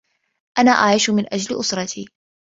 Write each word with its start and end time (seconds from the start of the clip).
أنا 0.59 0.71
أعيش 0.71 1.09
من 1.09 1.33
أجل 1.33 1.59
أسرتي. 1.59 2.05